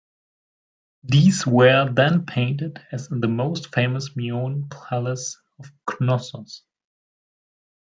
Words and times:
These 1.03 1.45
were 1.45 1.87
then 1.93 2.25
painted 2.25 2.83
as 2.91 3.11
in 3.11 3.19
the 3.19 3.27
most 3.27 3.71
famous 3.71 4.15
Minoan 4.15 4.67
palace 4.67 5.39
of 5.59 5.71
Knossos. 5.99 6.63